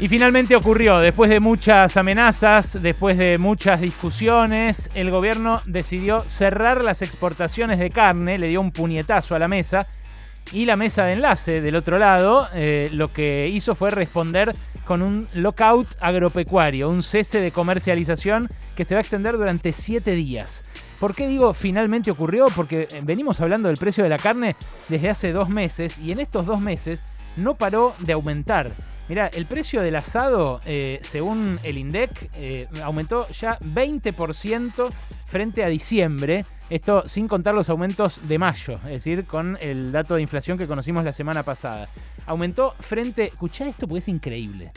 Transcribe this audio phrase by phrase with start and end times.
[0.00, 6.84] Y finalmente ocurrió, después de muchas amenazas, después de muchas discusiones, el gobierno decidió cerrar
[6.84, 9.88] las exportaciones de carne, le dio un puñetazo a la mesa
[10.52, 15.02] y la mesa de enlace del otro lado eh, lo que hizo fue responder con
[15.02, 20.62] un lockout agropecuario, un cese de comercialización que se va a extender durante siete días.
[21.00, 22.50] ¿Por qué digo finalmente ocurrió?
[22.54, 24.54] Porque venimos hablando del precio de la carne
[24.88, 27.02] desde hace dos meses y en estos dos meses
[27.36, 28.72] no paró de aumentar.
[29.08, 34.90] Mira, el precio del asado, eh, según el INDEC, eh, aumentó ya 20%
[35.26, 36.44] frente a diciembre.
[36.68, 40.66] Esto sin contar los aumentos de mayo, es decir, con el dato de inflación que
[40.66, 41.88] conocimos la semana pasada.
[42.26, 44.70] Aumentó frente, escuchá esto porque es increíble.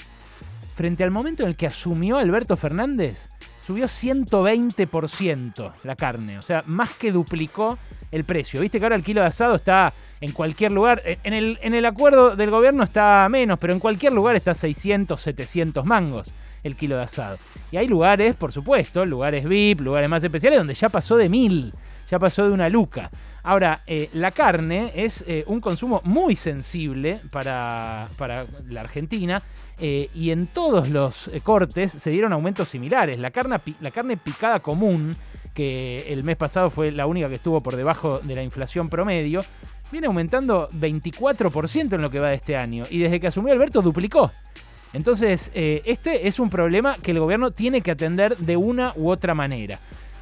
[0.74, 3.28] Frente al momento en el que asumió Alberto Fernández,
[3.62, 7.78] subió 120% la carne, o sea, más que duplicó
[8.12, 8.60] el precio.
[8.60, 11.74] Viste que ahora el kilo de asado está en cualquier lugar, eh, en el, en
[11.74, 16.32] el acuerdo del gobierno está menos, pero en cualquier lugar está 600, 700 mangos
[16.64, 17.38] el kilo de asado.
[17.72, 21.74] Y hay lugares, por supuesto, lugares VIP, lugares más especiales, donde ya pasó de mil,
[22.10, 23.10] ya pasó de una luca.
[23.44, 29.42] Ahora, eh, la carne es eh, un consumo muy sensible para, para la Argentina
[29.82, 33.18] y en todos los cortes se dieron aumentos similares.
[33.20, 35.16] La carne, la carne picada común,
[35.54, 39.42] que el mes pasado fue la única que estuvo por debajo de la inflación promedio,
[39.92, 42.86] viene aumentando 24% en lo que va de este año.
[42.90, 44.32] Y desde que asumió Alberto duplicó.
[44.94, 49.10] Entonces, eh, este es un problema que el gobierno tiene que atender de una u
[49.10, 49.80] otra manera.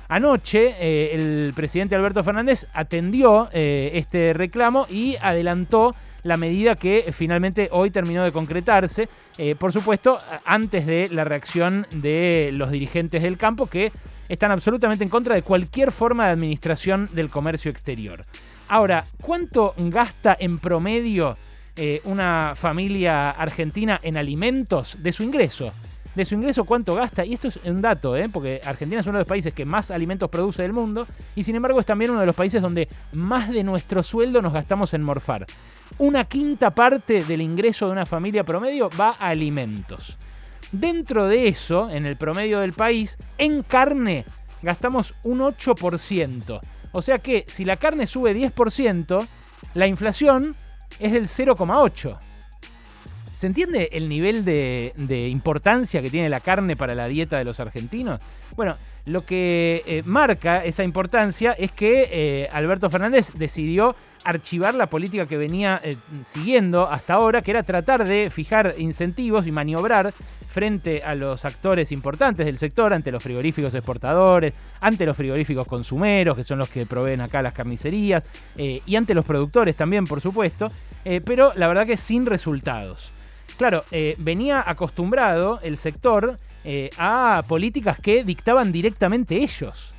[0.08, 7.12] Anoche, eh, el presidente Alberto Fernández atendió eh, este reclamo y adelantó la medida que
[7.14, 9.10] finalmente hoy terminó de concretarse.
[9.58, 13.92] por supuesto, antes de la reacción de los dirigentes del campo que
[14.30, 18.22] están absolutamente en contra de cualquier forma de administración del comercio exterior.
[18.68, 21.36] Ahora, ¿cuánto gasta en promedio
[21.76, 25.72] eh, una familia argentina en alimentos de su ingreso?
[26.14, 27.26] De su ingreso, ¿cuánto gasta?
[27.26, 28.30] Y esto es un dato, ¿eh?
[28.32, 31.56] porque Argentina es uno de los países que más alimentos produce del mundo y sin
[31.56, 35.02] embargo es también uno de los países donde más de nuestro sueldo nos gastamos en
[35.02, 35.46] morfar.
[36.00, 40.18] Una quinta parte del ingreso de una familia promedio va a alimentos.
[40.72, 44.24] Dentro de eso, en el promedio del país, en carne
[44.62, 46.62] gastamos un 8%.
[46.94, 49.28] O sea que si la carne sube 10%,
[49.74, 50.56] la inflación
[51.00, 52.18] es del 0,8%.
[53.36, 57.62] ¿Se entiende el nivel de, importancia que tiene la carne para la dieta de los
[57.62, 58.22] argentinos?
[58.58, 64.90] Bueno, lo que eh, marca esa importancia es que eh, Alberto Fernández decidió archivar la
[64.90, 70.14] política que venía eh, siguiendo hasta ahora, que era tratar de fijar incentivos y maniobrar
[70.48, 76.36] frente a los actores importantes del sector, ante los frigoríficos exportadores, ante los frigoríficos consumeros,
[76.36, 78.24] que son los que proveen acá las carnicerías,
[78.58, 80.72] eh, y ante los productores también, por supuesto,
[81.06, 83.12] eh, pero la verdad que sin resultados.
[83.58, 83.84] Claro,
[84.20, 86.38] venía acostumbrado el sector
[86.98, 89.94] a políticas que dictaban directamente ellos.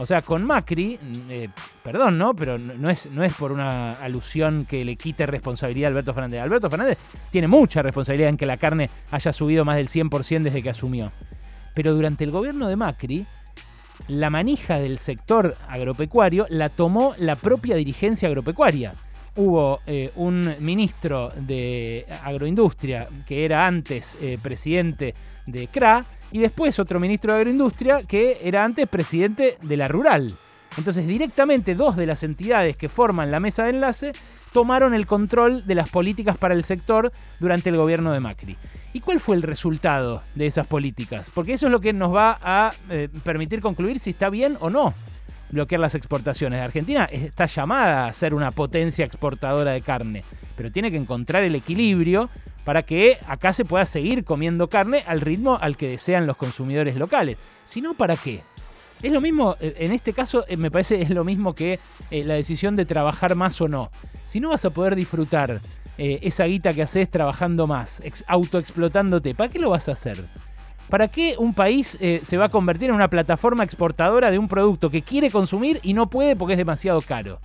[0.00, 1.50] O sea, con Macri, eh,
[1.84, 2.34] perdón, ¿no?
[2.34, 6.40] Pero no es, no es por una alusión que le quite responsabilidad a Alberto Fernández.
[6.40, 6.96] Alberto Fernández
[7.30, 11.10] tiene mucha responsabilidad en que la carne haya subido más del 100% desde que asumió.
[11.74, 13.26] Pero durante el gobierno de Macri,
[14.08, 18.94] la manija del sector agropecuario la tomó la propia dirigencia agropecuaria.
[19.36, 25.14] Hubo eh, un ministro de agroindustria que era antes eh, presidente
[25.46, 30.36] de CRA y después otro ministro de Agroindustria que era antes presidente de la Rural.
[30.76, 34.12] Entonces directamente dos de las entidades que forman la mesa de enlace
[34.52, 38.56] tomaron el control de las políticas para el sector durante el gobierno de Macri.
[38.92, 41.30] ¿Y cuál fue el resultado de esas políticas?
[41.32, 44.70] Porque eso es lo que nos va a eh, permitir concluir si está bien o
[44.70, 44.94] no
[45.50, 46.60] bloquear las exportaciones.
[46.60, 50.22] Argentina está llamada a ser una potencia exportadora de carne,
[50.56, 52.28] pero tiene que encontrar el equilibrio
[52.64, 56.96] para que acá se pueda seguir comiendo carne al ritmo al que desean los consumidores
[56.96, 57.36] locales.
[57.64, 58.42] Si no, ¿para qué?
[59.02, 61.78] Es lo mismo, eh, en este caso eh, me parece es lo mismo que
[62.10, 63.90] eh, la decisión de trabajar más o no.
[64.24, 65.60] Si no vas a poder disfrutar
[65.96, 70.16] esa guita que haces trabajando más, autoexplotándote, ¿para qué lo vas a hacer?
[70.90, 74.90] ¿Para qué un país se va a convertir en una plataforma exportadora de un producto
[74.90, 77.38] que quiere consumir y no puede porque es demasiado caro?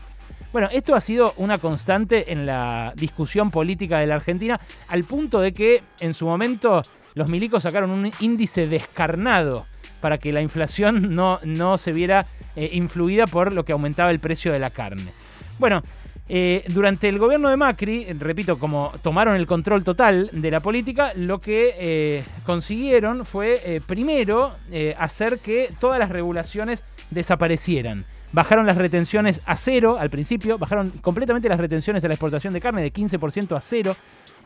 [0.56, 4.58] Bueno, esto ha sido una constante en la discusión política de la Argentina,
[4.88, 6.84] al punto de que en su momento
[7.14, 9.66] los milicos sacaron un índice descarnado
[10.00, 12.26] para que la inflación no, no se viera
[12.56, 15.12] eh, influida por lo que aumentaba el precio de la carne.
[15.60, 15.82] Bueno,
[16.28, 21.14] eh, durante el gobierno de Macri, repito, como tomaron el control total de la política,
[21.16, 24.56] lo que eh, consiguieron fue primero
[24.98, 28.06] hacer que todas las regulaciones desaparecieran.
[28.36, 32.60] Bajaron las retenciones a cero al principio, bajaron completamente las retenciones a la exportación de
[32.60, 33.96] carne de 15% a cero.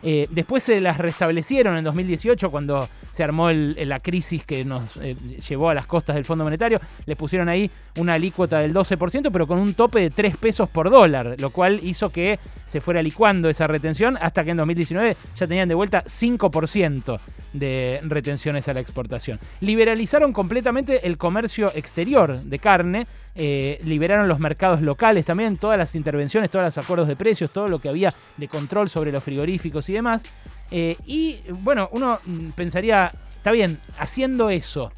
[0.02, 5.16] Eh, después se las restablecieron en 2018 cuando se armó la crisis que nos eh,
[5.48, 6.80] llevó a las costas del Fondo Monetario.
[7.06, 10.90] Les pusieron ahí una alícuota del 12%, pero con un tope de 3 pesos por
[10.90, 15.48] dólar, lo cual hizo que se fuera licuando esa retención hasta que en 2019 ya
[15.48, 17.20] tenían de vuelta 5%
[17.54, 19.40] de retenciones a la exportación.
[19.62, 25.96] Liberalizaron completamente el comercio exterior de carne, eh, liberaron los mercados locales también, todas las
[25.96, 29.90] intervenciones, todos los acuerdos de precios, todo lo que había de control sobre los frigoríficos
[29.90, 30.24] y demás.
[30.72, 32.20] Eh, y bueno, uno
[32.56, 34.92] pensaría, está bien, haciendo eso,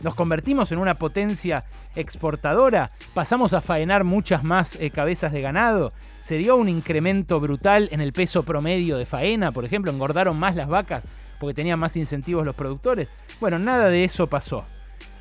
[0.00, 1.64] nos convertimos en una potencia
[1.96, 7.88] exportadora, pasamos a faenar muchas más eh, cabezas de ganado, se dio un incremento brutal
[7.90, 11.02] en el peso promedio de faena, por ejemplo, engordaron más las vacas
[11.38, 13.08] porque tenían más incentivos los productores.
[13.40, 14.64] Bueno, nada de eso pasó.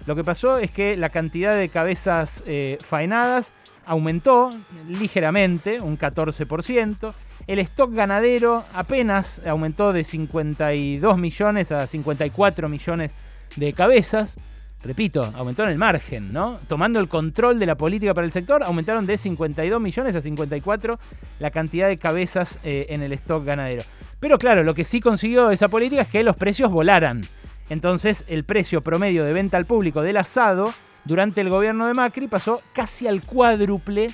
[0.06, 3.52] Lo que pasó es que la cantidad de cabezas eh, faenadas
[3.86, 4.56] aumentó
[4.88, 7.14] ligeramente, un 14%.
[7.48, 13.12] El stock ganadero apenas aumentó de 52 millones a 54 millones
[13.56, 14.38] de cabezas.
[14.84, 16.60] Repito, aumentó en el margen, ¿no?
[16.68, 21.00] Tomando el control de la política para el sector, aumentaron de 52 millones a 54
[21.40, 23.84] la cantidad de cabezas eh, en el stock ganadero.
[24.20, 27.22] Pero claro, lo que sí consiguió esa política es que los precios volaran.
[27.70, 30.74] Entonces el precio promedio de venta al público del asado
[31.06, 34.10] durante el gobierno de Macri pasó casi al cuádruple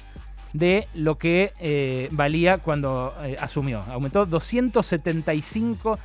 [0.54, 3.84] de lo que eh, valía cuando eh, asumió.
[3.90, 6.00] Aumentó 275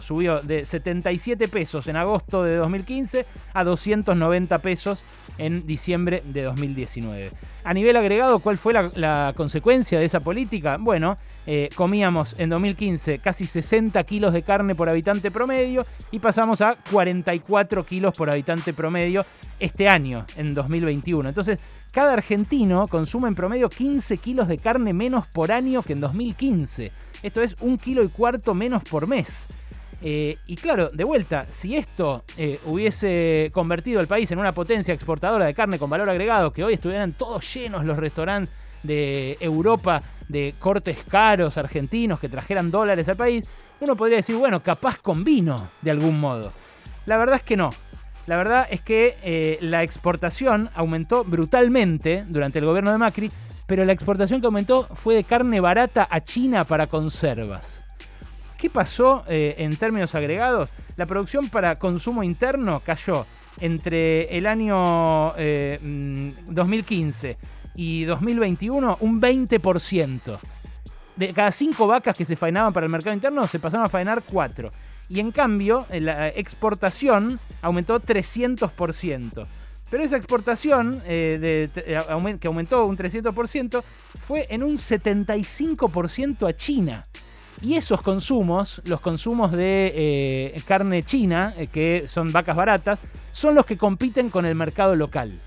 [0.00, 3.24] Subió de 77 pesos en agosto de 2015
[3.54, 5.02] a 290 pesos
[5.38, 7.30] en diciembre de 2019.
[7.64, 10.76] A nivel agregado, ¿cuál fue la, consecuencia de esa política?
[10.78, 16.60] Bueno, eh, comíamos en 2015 casi 60 kilos de carne por habitante promedio y pasamos
[16.60, 19.26] a 44 kilos por habitante promedio
[19.60, 21.28] este año, en 2021.
[21.28, 21.58] Entonces,
[21.92, 26.90] cada argentino consume en promedio 15 kilos de carne menos por año que en 2015.
[27.22, 29.48] Esto es un kilo y cuarto menos por mes.
[30.02, 34.92] Eh, y claro, de vuelta, si esto eh, hubiese convertido el país en una potencia
[34.92, 38.52] exportadora de carne con valor agregado, que hoy estuvieran todos llenos los restaurantes
[38.84, 43.44] de Europa de cortes caros argentinos que trajeran dólares al país,
[43.80, 46.52] uno podría decir, bueno, capaz con vino de algún modo.
[47.06, 47.72] La verdad es que no.
[48.26, 53.30] La verdad es que eh, la exportación aumentó brutalmente durante el gobierno de Macri,
[53.66, 57.84] pero la exportación que aumentó fue de carne barata a China para conservas.
[58.56, 60.70] ¿Qué pasó eh, en términos agregados?
[60.96, 63.26] La producción para consumo interno cayó
[63.60, 65.34] entre el año
[66.46, 70.38] 2015 eh, mm, y 2021 un 20%.
[71.16, 74.24] De cada cinco vacas que se faenaban para el mercado interno se pasaron a faenar
[74.24, 74.70] cuatro.
[75.08, 79.46] Y en cambio, la exportación aumentó 300%.
[79.90, 83.82] Pero esa exportación, eh, eh, que aumentó un 300%,
[84.26, 87.02] fue en un 75% a China.
[87.62, 92.98] Y esos consumos, los consumos de eh, carne china, que son vacas baratas,
[93.30, 95.38] son los que compiten con el mercado local.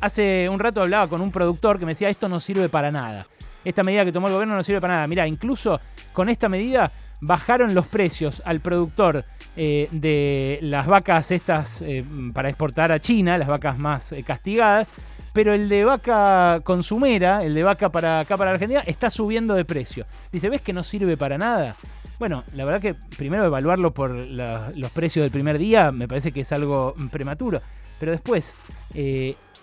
[0.00, 3.26] Hace un rato hablaba con un productor que me decía, esto no sirve para nada.
[3.64, 5.06] Esta medida que tomó el gobierno no sirve para nada.
[5.06, 5.80] Mira, incluso
[6.12, 9.24] con esta medida bajaron los precios al productor
[9.56, 12.04] eh, de las vacas estas eh,
[12.34, 14.86] para exportar a China, las vacas más eh, castigadas,
[15.32, 19.64] pero el de vaca consumera, el de vaca para acá para Argentina, está subiendo de
[19.64, 20.04] precio.
[20.30, 21.74] Dice, ¿ves que no sirve para nada?
[22.18, 26.42] Bueno, la verdad que primero evaluarlo por los precios del primer día me parece que
[26.42, 27.60] es algo prematuro,
[27.98, 28.54] pero después,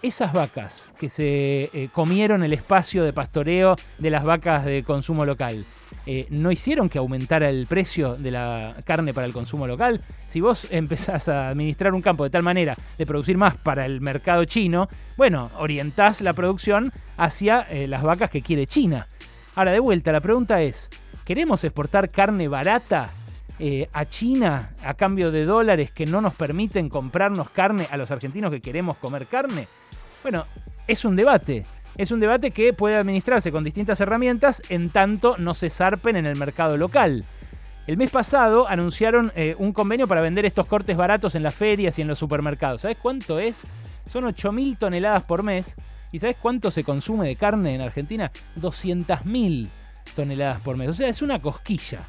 [0.01, 5.65] esas vacas que se comieron el espacio de pastoreo de las vacas de consumo local,
[6.07, 10.01] eh, no hicieron que aumentara el precio de la carne para el consumo local.
[10.27, 14.01] Si vos empezás a administrar un campo de tal manera de producir más para el
[14.01, 19.07] mercado chino, bueno, orientás la producción hacia eh, las vacas que quiere China.
[19.55, 20.89] Ahora, de vuelta, la pregunta es,
[21.25, 23.11] ¿queremos exportar carne barata
[23.59, 28.09] eh, a China a cambio de dólares que no nos permiten comprarnos carne a los
[28.09, 29.67] argentinos que queremos comer carne?
[30.23, 30.45] Bueno,
[30.87, 31.65] es un debate.
[31.97, 36.25] Es un debate que puede administrarse con distintas herramientas en tanto no se zarpen en
[36.25, 37.25] el mercado local.
[37.87, 41.97] El mes pasado anunciaron eh, un convenio para vender estos cortes baratos en las ferias
[41.97, 42.81] y en los supermercados.
[42.81, 43.61] ¿Sabes cuánto es?
[44.07, 45.75] Son 8.000 toneladas por mes.
[46.11, 48.31] ¿Y sabes cuánto se consume de carne en Argentina?
[48.59, 49.67] 200.000
[50.15, 50.89] toneladas por mes.
[50.89, 52.07] O sea, es una cosquilla.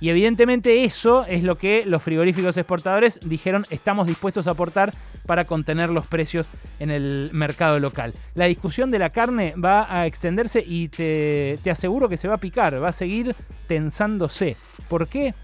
[0.00, 4.92] Y evidentemente eso es lo que los frigoríficos exportadores dijeron estamos dispuestos a aportar
[5.26, 6.46] para contener los precios
[6.78, 8.12] en el mercado local.
[8.34, 12.38] La discusión de la carne va a extenderse y te, aseguro que se va a
[12.38, 13.34] picar, va a seguir
[13.66, 14.56] tensándose.
[14.88, 15.34] ¿Por qué?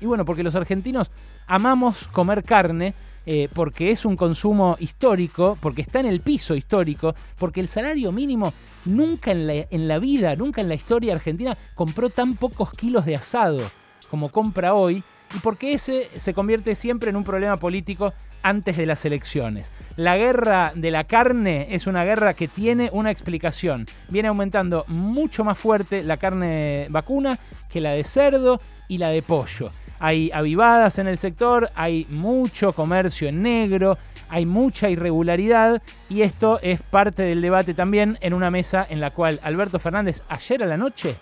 [0.00, 1.10] Y bueno, porque los argentinos
[1.46, 2.94] amamos comer carne,
[3.26, 8.12] eh, porque es un consumo histórico, porque está en el piso histórico, porque el salario
[8.12, 8.52] mínimo
[8.84, 13.04] nunca en la, en la vida, nunca en la historia argentina compró tan pocos kilos
[13.04, 13.70] de asado
[14.08, 15.02] como compra hoy
[15.34, 19.72] y porque ese se convierte siempre en un problema político antes de las elecciones.
[19.96, 23.86] La guerra de la carne es una guerra que tiene una explicación.
[24.08, 29.22] Viene aumentando mucho más fuerte la carne vacuna que la de cerdo y la de
[29.22, 29.72] pollo.
[29.98, 33.96] Hay avivadas en el sector, hay mucho comercio en negro,
[34.28, 39.10] hay mucha irregularidad y esto es parte del debate también en una mesa en la
[39.10, 41.16] cual Alberto Fernández ayer a la noche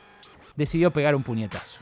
[0.57, 1.81] decidió pegar un puñetazo.